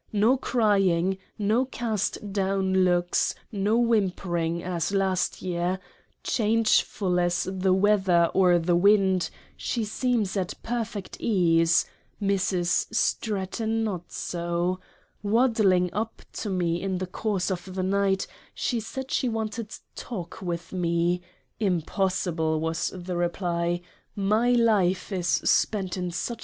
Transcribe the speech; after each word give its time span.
—No 0.11 0.35
crying, 0.35 1.19
no 1.37 1.65
cast 1.65 2.33
down 2.33 2.83
Looks, 2.85 3.35
no 3.51 3.77
Whimpering, 3.77 4.63
as 4.63 4.91
last 4.91 5.43
year 5.43 5.77
changeful 6.23 7.19
as 7.19 7.43
the 7.47 7.71
weather 7.71 8.31
or 8.33 8.57
the 8.57 8.75
wind, 8.75 9.29
she 9.55 9.83
seems 9.83 10.35
at 10.35 10.55
perfect 10.63 11.17
Ease 11.21 11.85
Mrs. 12.19 12.91
Stratton 12.91 13.83
not 13.83 14.11
so: 14.11 14.79
Waddling 15.21 15.93
up 15.93 16.23
to 16.33 16.49
me 16.49 16.81
in 16.81 16.97
the 16.97 17.05
Course 17.05 17.51
of 17.51 17.75
the 17.75 17.83
Night, 17.83 18.25
she 18.55 18.79
said 18.79 19.11
she 19.11 19.29
wanted 19.29 19.75
Talk 19.95 20.41
with 20.41 20.73
me:— 20.73 21.21
Im 21.59 21.83
possible, 21.83 22.59
was 22.59 22.91
the 22.91 23.15
Reply 23.17 23.81
My 24.15 24.49
Life 24.53 25.11
is 25.11 25.27
spent 25.27 25.95
in 25.95 26.09
such 26.09 26.29
TO 26.29 26.33
W. 26.33 26.39